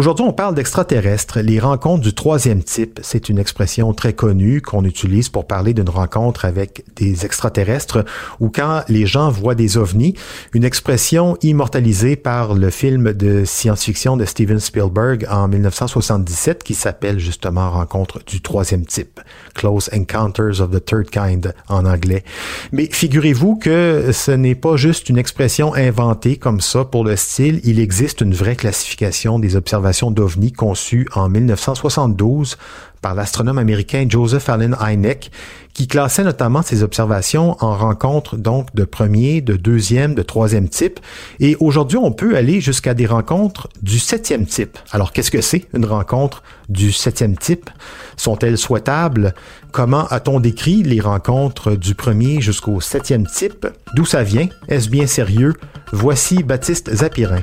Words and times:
Aujourd'hui, 0.00 0.24
on 0.26 0.32
parle 0.32 0.54
d'extraterrestres, 0.54 1.40
les 1.40 1.60
rencontres 1.60 2.00
du 2.00 2.14
troisième 2.14 2.62
type. 2.62 3.00
C'est 3.02 3.28
une 3.28 3.38
expression 3.38 3.92
très 3.92 4.14
connue 4.14 4.62
qu'on 4.62 4.86
utilise 4.86 5.28
pour 5.28 5.46
parler 5.46 5.74
d'une 5.74 5.90
rencontre 5.90 6.46
avec 6.46 6.86
des 6.96 7.26
extraterrestres 7.26 8.06
ou 8.40 8.48
quand 8.48 8.82
les 8.88 9.04
gens 9.04 9.28
voient 9.28 9.54
des 9.54 9.76
ovnis. 9.76 10.14
Une 10.54 10.64
expression 10.64 11.36
immortalisée 11.42 12.16
par 12.16 12.54
le 12.54 12.70
film 12.70 13.12
de 13.12 13.44
science-fiction 13.44 14.16
de 14.16 14.24
Steven 14.24 14.58
Spielberg 14.58 15.26
en 15.30 15.48
1977 15.48 16.64
qui 16.64 16.72
s'appelle 16.72 17.18
justement 17.18 17.70
Rencontre 17.70 18.20
du 18.24 18.40
troisième 18.40 18.86
type. 18.86 19.20
Close 19.54 19.90
Encounters 19.94 20.62
of 20.62 20.70
the 20.70 20.82
Third 20.82 21.10
Kind 21.10 21.52
en 21.68 21.84
anglais. 21.84 22.24
Mais 22.72 22.88
figurez-vous 22.90 23.56
que 23.56 24.12
ce 24.12 24.30
n'est 24.30 24.54
pas 24.54 24.76
juste 24.76 25.10
une 25.10 25.18
expression 25.18 25.74
inventée 25.74 26.38
comme 26.38 26.62
ça 26.62 26.86
pour 26.86 27.04
le 27.04 27.16
style. 27.16 27.60
Il 27.64 27.78
existe 27.78 28.22
une 28.22 28.32
vraie 28.32 28.56
classification 28.56 29.38
des 29.38 29.56
observations 29.56 29.89
d'OVNI 30.10 30.52
conçue 30.52 31.06
en 31.14 31.28
1972 31.28 32.56
par 33.02 33.14
l'astronome 33.14 33.58
américain 33.58 34.06
Joseph 34.08 34.48
Allen 34.48 34.76
Hynek, 34.80 35.30
qui 35.72 35.86
classait 35.88 36.24
notamment 36.24 36.62
ses 36.62 36.82
observations 36.82 37.56
en 37.60 37.76
rencontres 37.76 38.36
donc 38.36 38.74
de 38.74 38.84
premier, 38.84 39.40
de 39.40 39.56
deuxième, 39.56 40.14
de 40.14 40.22
troisième 40.22 40.68
type. 40.68 41.00
Et 41.38 41.56
aujourd'hui, 41.60 41.96
on 41.96 42.12
peut 42.12 42.36
aller 42.36 42.60
jusqu'à 42.60 42.92
des 42.92 43.06
rencontres 43.06 43.68
du 43.82 43.98
septième 43.98 44.46
type. 44.46 44.78
Alors, 44.90 45.12
qu'est-ce 45.12 45.30
que 45.30 45.40
c'est 45.40 45.66
une 45.74 45.86
rencontre 45.86 46.42
du 46.68 46.92
septième 46.92 47.36
type? 47.36 47.70
Sont-elles 48.16 48.58
souhaitables? 48.58 49.34
Comment 49.72 50.06
a-t-on 50.08 50.40
décrit 50.40 50.82
les 50.82 51.00
rencontres 51.00 51.76
du 51.76 51.94
premier 51.94 52.40
jusqu'au 52.40 52.80
septième 52.80 53.26
type? 53.26 53.66
D'où 53.94 54.04
ça 54.04 54.22
vient? 54.22 54.48
Est-ce 54.68 54.90
bien 54.90 55.06
sérieux? 55.06 55.54
Voici 55.92 56.42
Baptiste 56.42 56.94
Zapirin. 56.94 57.42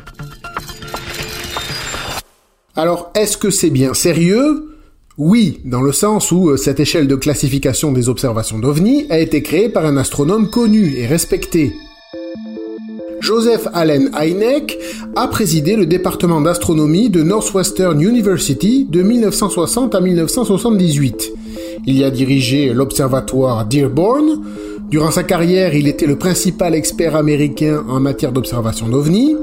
Alors, 2.78 3.12
est-ce 3.16 3.38
que 3.38 3.50
c'est 3.50 3.72
bien 3.72 3.96
sérieux? 3.96 4.70
Oui, 5.18 5.62
dans 5.66 5.82
le 5.82 5.92
sens 5.92 6.32
où 6.32 6.50
euh, 6.50 6.58
cette 6.58 6.80
échelle 6.80 7.08
de 7.08 7.16
classification 7.16 7.92
des 7.92 8.08
observations 8.08 8.60
d'OVNI 8.60 9.08
a 9.10 9.18
été 9.18 9.42
créée 9.42 9.68
par 9.68 9.84
un 9.88 9.98
astronome 9.98 10.52
connu 10.52 10.94
et 10.96 11.08
respecté. 11.08 11.74
Joseph 13.20 13.68
Allen 13.74 14.12
Hynek 14.16 14.78
a 15.16 15.28
présidé 15.28 15.76
le 15.76 15.88
département 15.88 16.40
d'astronomie 16.40 17.10
de 17.10 17.24
Northwestern 17.24 18.00
University 18.00 18.86
de 18.88 19.02
1960 19.02 19.96
à 19.96 20.00
1978. 20.00 21.34
Il 21.88 21.98
y 21.98 22.04
a 22.04 22.12
dirigé 22.12 22.76
l'observatoire 22.76 23.66
Dearborn. 23.66 24.44
Durant 24.92 25.10
sa 25.10 25.24
carrière, 25.24 25.74
il 25.74 25.88
était 25.88 26.06
le 26.06 26.16
principal 26.16 26.76
expert 26.76 27.16
américain 27.16 27.84
en 27.90 28.00
matière 28.00 28.32
d'observation 28.32 28.88
d'OVNI 28.88 29.36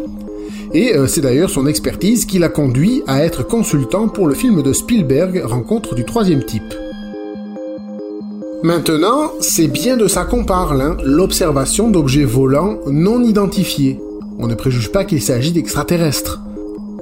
et 0.74 0.96
euh, 0.96 1.06
c'est 1.06 1.20
d'ailleurs 1.20 1.50
son 1.50 1.66
expertise 1.66 2.26
qui 2.26 2.38
l'a 2.38 2.48
conduit 2.48 3.02
à 3.06 3.24
être 3.24 3.46
consultant 3.46 4.08
pour 4.08 4.26
le 4.26 4.34
film 4.34 4.62
de 4.62 4.72
Spielberg 4.72 5.42
Rencontre 5.44 5.94
du 5.94 6.04
troisième 6.04 6.44
type. 6.44 6.74
Maintenant, 8.62 9.30
c'est 9.40 9.68
bien 9.68 9.96
de 9.96 10.08
ça 10.08 10.24
qu'on 10.24 10.44
parle, 10.44 10.82
hein, 10.82 10.96
l'observation 11.04 11.90
d'objets 11.90 12.24
volants 12.24 12.78
non 12.86 13.22
identifiés. 13.22 14.00
On 14.38 14.48
ne 14.48 14.54
préjuge 14.54 14.90
pas 14.90 15.04
qu'il 15.04 15.22
s'agit 15.22 15.52
d'extraterrestres. 15.52 16.40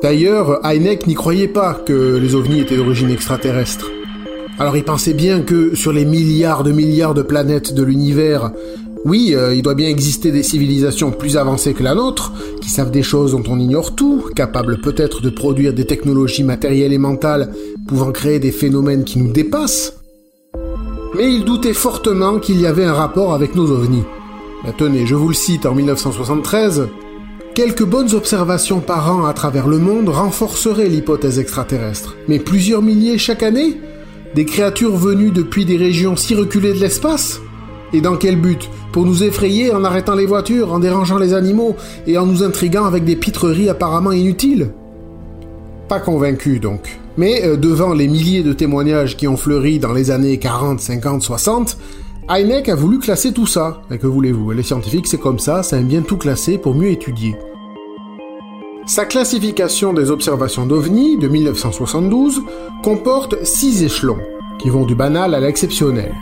D'ailleurs, 0.02 0.60
Heineck 0.66 1.06
n'y 1.06 1.14
croyait 1.14 1.48
pas 1.48 1.74
que 1.74 2.16
les 2.16 2.34
ovnis 2.34 2.60
étaient 2.60 2.76
d'origine 2.76 3.10
extraterrestre. 3.10 3.90
Alors 4.58 4.76
il 4.76 4.84
pensait 4.84 5.14
bien 5.14 5.40
que 5.40 5.74
sur 5.74 5.92
les 5.92 6.04
milliards 6.04 6.62
de 6.62 6.72
milliards 6.72 7.14
de 7.14 7.22
planètes 7.22 7.72
de 7.72 7.82
l'univers, 7.82 8.52
oui, 9.04 9.34
euh, 9.34 9.54
il 9.54 9.62
doit 9.62 9.74
bien 9.74 9.88
exister 9.88 10.30
des 10.30 10.44
civilisations 10.44 11.10
plus 11.10 11.36
avancées 11.36 11.74
que 11.74 11.82
la 11.82 11.94
nôtre, 11.94 12.32
qui 12.60 12.70
savent 12.70 12.92
des 12.92 13.02
choses 13.02 13.32
dont 13.32 13.42
on 13.48 13.58
ignore 13.58 13.96
tout, 13.96 14.24
capables 14.36 14.80
peut-être 14.80 15.20
de 15.20 15.30
produire 15.30 15.74
des 15.74 15.86
technologies 15.86 16.44
matérielles 16.44 16.92
et 16.92 16.98
mentales 16.98 17.52
pouvant 17.88 18.12
créer 18.12 18.38
des 18.38 18.52
phénomènes 18.52 19.04
qui 19.04 19.18
nous 19.18 19.32
dépassent. 19.32 19.94
Mais 21.16 21.32
il 21.32 21.44
doutait 21.44 21.74
fortement 21.74 22.38
qu'il 22.38 22.60
y 22.60 22.66
avait 22.66 22.84
un 22.84 22.94
rapport 22.94 23.34
avec 23.34 23.54
nos 23.56 23.70
ovnis. 23.70 24.04
Tenez, 24.78 25.06
je 25.06 25.16
vous 25.16 25.28
le 25.28 25.34
cite 25.34 25.66
en 25.66 25.74
1973. 25.74 26.88
Quelques 27.54 27.84
bonnes 27.84 28.14
observations 28.14 28.80
par 28.80 29.14
an 29.14 29.26
à 29.26 29.34
travers 29.34 29.66
le 29.66 29.78
monde 29.78 30.08
renforceraient 30.08 30.88
l'hypothèse 30.88 31.40
extraterrestre. 31.40 32.16
Mais 32.28 32.38
plusieurs 32.38 32.80
milliers 32.80 33.18
chaque 33.18 33.42
année? 33.42 33.80
Des 34.34 34.46
créatures 34.46 34.96
venues 34.96 35.32
depuis 35.32 35.64
des 35.64 35.76
régions 35.76 36.16
si 36.16 36.34
reculées 36.34 36.72
de 36.72 36.78
l'espace? 36.78 37.40
Et 37.92 38.00
dans 38.00 38.16
quel 38.16 38.36
but 38.36 38.70
pour 38.92 39.04
nous 39.04 39.22
effrayer 39.22 39.72
en 39.72 39.84
arrêtant 39.84 40.14
les 40.14 40.26
voitures, 40.26 40.72
en 40.72 40.78
dérangeant 40.78 41.18
les 41.18 41.34
animaux 41.34 41.76
et 42.06 42.18
en 42.18 42.26
nous 42.26 42.42
intriguant 42.42 42.84
avec 42.84 43.04
des 43.04 43.16
pitreries 43.16 43.68
apparemment 43.68 44.12
inutiles? 44.12 44.70
Pas 45.88 46.00
convaincu 46.00 46.58
donc. 46.58 46.98
Mais 47.16 47.44
euh, 47.44 47.56
devant 47.56 47.92
les 47.92 48.08
milliers 48.08 48.42
de 48.42 48.52
témoignages 48.52 49.16
qui 49.16 49.28
ont 49.28 49.36
fleuri 49.36 49.78
dans 49.78 49.92
les 49.92 50.10
années 50.10 50.38
40, 50.38 50.80
50, 50.80 51.22
60, 51.22 51.76
Heineck 52.30 52.68
a 52.68 52.74
voulu 52.74 52.98
classer 52.98 53.32
tout 53.32 53.46
ça. 53.46 53.82
Et 53.90 53.98
que 53.98 54.06
voulez-vous? 54.06 54.52
Les 54.52 54.62
scientifiques, 54.62 55.06
c'est 55.06 55.18
comme 55.18 55.38
ça, 55.38 55.62
ça 55.62 55.76
aime 55.76 55.88
bien 55.88 56.02
tout 56.02 56.16
classer 56.16 56.56
pour 56.56 56.74
mieux 56.74 56.90
étudier. 56.90 57.36
Sa 58.86 59.04
classification 59.04 59.92
des 59.92 60.10
observations 60.10 60.66
d'OVNI 60.66 61.18
de 61.18 61.28
1972 61.28 62.42
comporte 62.82 63.44
six 63.44 63.82
échelons, 63.82 64.18
qui 64.58 64.70
vont 64.70 64.84
du 64.84 64.94
banal 64.94 65.34
à 65.34 65.40
l'exceptionnel. 65.40 66.12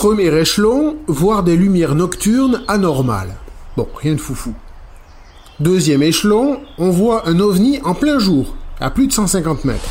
Premier 0.00 0.34
échelon, 0.34 0.96
voir 1.08 1.42
des 1.42 1.58
lumières 1.58 1.94
nocturnes 1.94 2.62
anormales. 2.68 3.34
Bon, 3.76 3.86
rien 3.94 4.14
de 4.14 4.18
foufou. 4.18 4.54
Deuxième 5.60 6.02
échelon, 6.02 6.60
on 6.78 6.88
voit 6.88 7.28
un 7.28 7.38
ovni 7.38 7.80
en 7.84 7.92
plein 7.92 8.18
jour, 8.18 8.54
à 8.80 8.88
plus 8.88 9.08
de 9.08 9.12
150 9.12 9.66
mètres. 9.66 9.90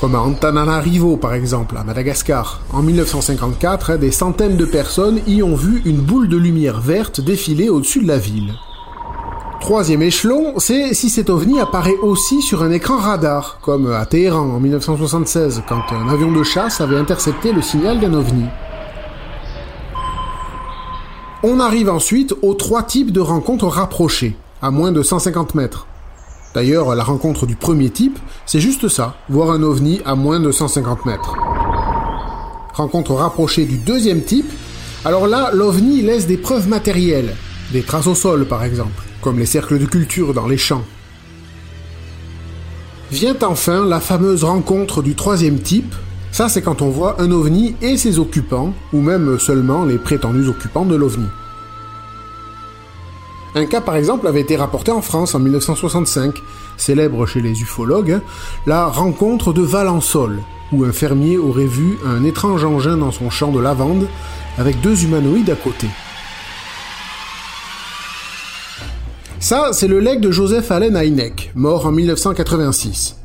Comme 0.00 0.14
à 0.14 0.20
Antananarivo 0.20 1.18
par 1.18 1.34
exemple, 1.34 1.76
à 1.76 1.84
Madagascar. 1.84 2.62
En 2.72 2.80
1954, 2.80 3.98
des 3.98 4.10
centaines 4.10 4.56
de 4.56 4.64
personnes 4.64 5.20
y 5.26 5.42
ont 5.42 5.54
vu 5.54 5.82
une 5.84 6.00
boule 6.00 6.30
de 6.30 6.38
lumière 6.38 6.80
verte 6.80 7.20
défiler 7.20 7.68
au-dessus 7.68 8.00
de 8.00 8.08
la 8.08 8.16
ville. 8.16 8.54
Troisième 9.60 10.00
échelon, 10.00 10.54
c'est 10.60 10.94
si 10.94 11.10
cet 11.10 11.28
ovni 11.28 11.60
apparaît 11.60 11.98
aussi 12.00 12.40
sur 12.40 12.62
un 12.62 12.70
écran 12.70 12.96
radar, 12.96 13.58
comme 13.60 13.92
à 13.92 14.06
Téhéran 14.06 14.48
en 14.48 14.60
1976, 14.60 15.62
quand 15.68 15.82
un 15.92 16.08
avion 16.08 16.32
de 16.32 16.42
chasse 16.42 16.80
avait 16.80 16.96
intercepté 16.96 17.52
le 17.52 17.60
signal 17.60 18.00
d'un 18.00 18.14
ovni. 18.14 18.46
On 21.44 21.58
arrive 21.58 21.90
ensuite 21.90 22.36
aux 22.42 22.54
trois 22.54 22.84
types 22.84 23.10
de 23.10 23.18
rencontres 23.18 23.66
rapprochées, 23.66 24.36
à 24.60 24.70
moins 24.70 24.92
de 24.92 25.02
150 25.02 25.56
mètres. 25.56 25.88
D'ailleurs, 26.54 26.94
la 26.94 27.02
rencontre 27.02 27.46
du 27.46 27.56
premier 27.56 27.90
type, 27.90 28.16
c'est 28.46 28.60
juste 28.60 28.86
ça, 28.86 29.16
voir 29.28 29.50
un 29.50 29.64
ovni 29.64 30.00
à 30.04 30.14
moins 30.14 30.38
de 30.38 30.52
150 30.52 31.04
mètres. 31.04 31.34
Rencontre 32.74 33.14
rapprochée 33.14 33.64
du 33.64 33.76
deuxième 33.76 34.22
type, 34.22 34.52
alors 35.04 35.26
là, 35.26 35.50
l'ovni 35.52 36.00
laisse 36.00 36.28
des 36.28 36.36
preuves 36.36 36.68
matérielles, 36.68 37.34
des 37.72 37.82
traces 37.82 38.06
au 38.06 38.14
sol 38.14 38.46
par 38.46 38.62
exemple, 38.62 39.02
comme 39.20 39.40
les 39.40 39.46
cercles 39.46 39.80
de 39.80 39.86
culture 39.86 40.34
dans 40.34 40.46
les 40.46 40.58
champs. 40.58 40.84
Vient 43.10 43.36
enfin 43.42 43.84
la 43.84 43.98
fameuse 43.98 44.44
rencontre 44.44 45.02
du 45.02 45.16
troisième 45.16 45.58
type, 45.58 45.92
ça, 46.32 46.48
c'est 46.48 46.62
quand 46.62 46.80
on 46.80 46.88
voit 46.88 47.20
un 47.20 47.30
ovni 47.30 47.76
et 47.82 47.98
ses 47.98 48.18
occupants, 48.18 48.72
ou 48.94 49.02
même 49.02 49.38
seulement 49.38 49.84
les 49.84 49.98
prétendus 49.98 50.48
occupants 50.48 50.86
de 50.86 50.96
l'ovni. 50.96 51.26
Un 53.54 53.66
cas 53.66 53.82
par 53.82 53.96
exemple 53.96 54.26
avait 54.26 54.40
été 54.40 54.56
rapporté 54.56 54.90
en 54.90 55.02
France 55.02 55.34
en 55.34 55.38
1965, 55.38 56.42
célèbre 56.78 57.26
chez 57.26 57.42
les 57.42 57.60
ufologues, 57.60 58.20
la 58.66 58.86
rencontre 58.86 59.52
de 59.52 59.60
Valençol, 59.60 60.40
où 60.72 60.84
un 60.84 60.92
fermier 60.92 61.36
aurait 61.36 61.66
vu 61.66 61.98
un 62.06 62.24
étrange 62.24 62.64
engin 62.64 62.96
dans 62.96 63.12
son 63.12 63.28
champ 63.28 63.52
de 63.52 63.60
lavande 63.60 64.08
avec 64.56 64.80
deux 64.80 65.04
humanoïdes 65.04 65.50
à 65.50 65.54
côté. 65.54 65.88
Ça, 69.38 69.70
c'est 69.72 69.88
le 69.88 70.00
legs 70.00 70.20
de 70.20 70.30
Joseph 70.30 70.70
Allen 70.70 70.96
Hynek, 70.96 71.50
mort 71.54 71.84
en 71.84 71.92
1986. 71.92 73.21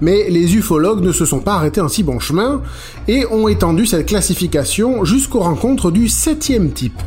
Mais 0.00 0.28
les 0.30 0.54
ufologues 0.56 1.02
ne 1.02 1.12
se 1.12 1.24
sont 1.24 1.40
pas 1.40 1.54
arrêtés 1.54 1.80
en 1.80 1.88
si 1.88 2.02
bon 2.02 2.18
chemin 2.18 2.62
et 3.08 3.26
ont 3.26 3.48
étendu 3.48 3.86
cette 3.86 4.06
classification 4.06 5.04
jusqu'aux 5.04 5.40
rencontres 5.40 5.90
du 5.90 6.08
septième 6.08 6.70
type. 6.70 7.00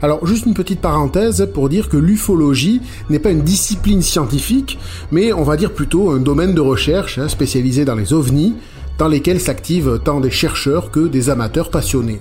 Alors 0.00 0.24
juste 0.26 0.46
une 0.46 0.54
petite 0.54 0.80
parenthèse 0.80 1.48
pour 1.52 1.68
dire 1.68 1.88
que 1.88 1.96
l'ufologie 1.96 2.80
n'est 3.10 3.18
pas 3.18 3.30
une 3.30 3.42
discipline 3.42 4.02
scientifique, 4.02 4.78
mais 5.10 5.32
on 5.32 5.42
va 5.42 5.56
dire 5.56 5.72
plutôt 5.72 6.10
un 6.10 6.18
domaine 6.18 6.54
de 6.54 6.60
recherche 6.60 7.18
hein, 7.18 7.28
spécialisé 7.28 7.84
dans 7.84 7.96
les 7.96 8.12
ovnis, 8.12 8.54
dans 8.98 9.08
lesquels 9.08 9.40
s'activent 9.40 10.00
tant 10.04 10.20
des 10.20 10.30
chercheurs 10.30 10.92
que 10.92 11.08
des 11.08 11.30
amateurs 11.30 11.70
passionnés. 11.70 12.20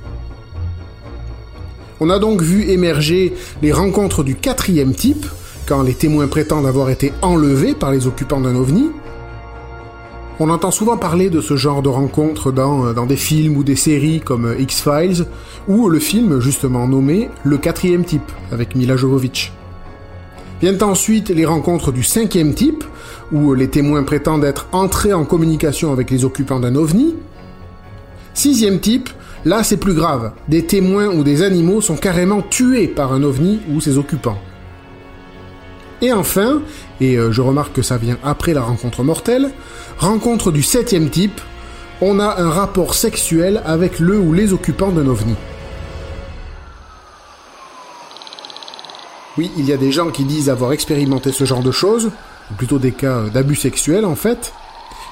On 2.00 2.10
a 2.10 2.20
donc 2.20 2.42
vu 2.42 2.70
émerger 2.70 3.34
les 3.62 3.72
rencontres 3.72 4.24
du 4.24 4.36
quatrième 4.36 4.94
type, 4.94 5.26
quand 5.68 5.82
les 5.82 5.96
témoins 5.96 6.28
prétendent 6.28 6.66
avoir 6.66 6.90
été 6.90 7.12
enlevés 7.22 7.74
par 7.74 7.92
les 7.92 8.08
occupants 8.08 8.40
d'un 8.40 8.56
ovni, 8.56 8.90
On 10.40 10.52
entend 10.52 10.70
souvent 10.70 10.98
parler 10.98 11.32
de 11.32 11.42
ce 11.42 11.56
genre 11.56 11.82
de 11.82 11.90
rencontres 11.90 12.52
dans, 12.52 12.94
dans 12.94 13.08
des 13.08 13.16
films 13.16 13.58
ou 13.58 13.64
des 13.64 13.76
séries 13.76 14.22
comme 14.22 14.54
X-Files, 14.60 15.26
ou 15.68 15.90
le 15.90 15.98
film 15.98 16.40
justement 16.40 16.88
nommé 16.88 17.30
Le 17.44 17.58
quatrième 17.58 18.06
type, 18.06 18.32
avec 18.52 18.76
Mila 18.76 18.96
Jovovich. 18.96 19.52
Viennent 20.62 20.84
ensuite 20.84 21.30
les 21.30 21.46
rencontres 21.46 21.92
du 21.92 22.04
cinquième 22.04 22.54
type, 22.54 22.84
où 23.32 23.56
les 23.56 23.68
témoins 23.68 24.04
prétendent 24.04 24.44
être 24.44 24.68
entrés 24.74 25.14
en 25.14 25.26
communication 25.26 25.92
avec 25.92 26.12
les 26.12 26.24
occupants 26.24 26.60
d'un 26.60 26.76
ovni. 26.76 27.16
Sixième 28.36 28.80
type, 28.80 29.10
là 29.44 29.64
c'est 29.64 29.78
plus 29.78 29.96
grave, 29.96 30.34
des 30.48 30.68
témoins 30.68 31.08
ou 31.08 31.24
des 31.24 31.42
animaux 31.42 31.82
sont 31.82 31.98
carrément 31.98 32.44
tués 32.44 32.88
par 32.88 33.12
un 33.12 33.24
ovni 33.24 33.60
ou 33.74 33.82
ses 33.82 33.98
occupants. 33.98 34.38
Et 36.02 36.14
enfin, 36.14 36.62
et 37.02 37.18
euh, 37.18 37.32
je 37.32 37.42
remarque 37.42 37.74
que 37.74 37.82
ça 37.82 37.98
vient 37.98 38.18
après 38.24 38.54
la 38.54 38.62
rencontre 38.62 39.04
mortelle, 39.04 39.52
rencontre 39.98 40.52
du 40.52 40.62
septième 40.62 41.10
type, 41.10 41.42
on 42.02 42.20
a 42.20 42.40
un 42.40 42.50
rapport 42.50 42.94
sexuel 42.94 43.62
avec 43.66 44.00
le 44.00 44.20
ou 44.20 44.34
les 44.34 44.54
occupants 44.54 44.92
d'un 44.92 45.08
ovni. 45.08 45.34
Oui, 49.38 49.52
il 49.58 49.66
y 49.66 49.74
a 49.74 49.78
des 49.78 49.92
gens 49.92 50.10
qui 50.10 50.24
disent 50.24 50.50
avoir 50.50 50.72
expérimenté 50.72 51.32
ce 51.32 51.46
genre 51.46 51.64
de 51.64 51.72
choses, 51.72 52.12
ou 52.52 52.54
plutôt 52.56 52.80
des 52.80 52.92
cas 52.92 53.24
d'abus 53.34 53.56
sexuels 53.56 54.06
en 54.06 54.16
fait. 54.16 54.54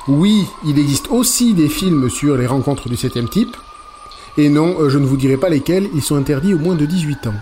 Oui, 0.07 0.45
il 0.65 0.77
existe 0.77 1.07
aussi 1.09 1.55
des 1.55 1.69
films 1.69 2.11
sur 2.11 2.37
les 2.37 2.45
rencontres 2.45 2.89
du 2.89 2.95
septième 2.95 3.29
type. 3.29 3.57
Et 4.37 4.49
non, 4.49 4.75
euh, 4.79 4.89
je 4.89 4.99
ne 4.99 5.05
vous 5.05 5.17
dirai 5.17 5.37
pas 5.37 5.49
lesquels, 5.49 5.89
ils 5.95 6.03
sont 6.03 6.15
interdits 6.15 6.53
au 6.53 6.59
moins 6.59 6.75
de 6.75 6.85
18 6.85 7.27
ans. 7.27 7.33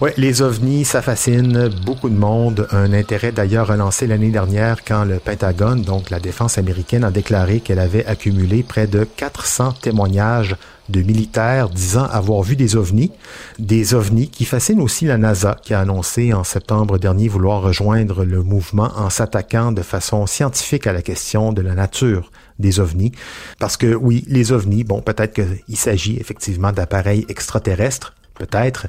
Ouais, 0.00 0.12
les 0.16 0.42
ovnis, 0.42 0.84
ça 0.84 1.02
fascine 1.02 1.68
beaucoup 1.86 2.08
de 2.08 2.16
monde. 2.16 2.66
Un 2.72 2.92
intérêt 2.92 3.30
d'ailleurs 3.30 3.68
relancé 3.68 4.08
l'année 4.08 4.30
dernière 4.30 4.82
quand 4.84 5.04
le 5.04 5.20
Pentagone, 5.20 5.82
donc 5.82 6.10
la 6.10 6.18
défense 6.18 6.58
américaine, 6.58 7.04
a 7.04 7.12
déclaré 7.12 7.60
qu'elle 7.60 7.78
avait 7.78 8.04
accumulé 8.04 8.64
près 8.64 8.88
de 8.88 9.04
400 9.04 9.74
témoignages 9.80 10.56
de 10.88 11.00
militaires 11.00 11.68
disant 11.68 12.06
avoir 12.06 12.42
vu 12.42 12.56
des 12.56 12.74
ovnis, 12.74 13.12
des 13.60 13.94
ovnis 13.94 14.28
qui 14.28 14.44
fascinent 14.44 14.80
aussi 14.80 15.04
la 15.04 15.16
NASA, 15.16 15.56
qui 15.62 15.74
a 15.74 15.80
annoncé 15.80 16.32
en 16.32 16.42
septembre 16.42 16.98
dernier 16.98 17.28
vouloir 17.28 17.62
rejoindre 17.62 18.24
le 18.24 18.42
mouvement 18.42 18.90
en 18.96 19.10
s'attaquant 19.10 19.70
de 19.70 19.82
façon 19.82 20.26
scientifique 20.26 20.88
à 20.88 20.92
la 20.92 21.02
question 21.02 21.52
de 21.52 21.62
la 21.62 21.74
nature 21.74 22.32
des 22.58 22.80
ovnis. 22.80 23.12
Parce 23.60 23.76
que 23.76 23.94
oui, 23.94 24.24
les 24.26 24.50
ovnis, 24.50 24.82
bon, 24.82 25.00
peut-être 25.00 25.34
qu'il 25.34 25.76
s'agit 25.76 26.16
effectivement 26.16 26.72
d'appareils 26.72 27.24
extraterrestres, 27.28 28.12
peut-être, 28.34 28.86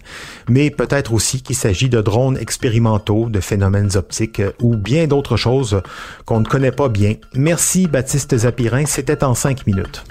mais 0.50 0.70
peut-être 0.70 1.14
aussi 1.14 1.42
qu'il 1.42 1.56
s'agit 1.56 1.90
de 1.90 2.02
drones 2.02 2.38
expérimentaux, 2.38 3.30
de 3.30 3.40
phénomènes 3.40 3.96
optiques 3.96 4.42
ou 4.62 4.76
bien 4.76 5.08
d'autres 5.08 5.38
choses 5.38 5.82
qu'on 6.26 6.40
ne 6.40 6.46
connaît 6.46 6.72
pas 6.72 6.90
bien. 6.90 7.16
Merci 7.34 7.88
Baptiste 7.88 8.38
Zapirin, 8.38 8.86
c'était 8.86 9.24
en 9.24 9.36
cinq 9.36 9.66
minutes. 9.68 10.04